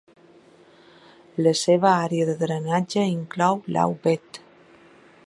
[1.47, 4.47] La seva àrea de drenatge inclou l'Aubette.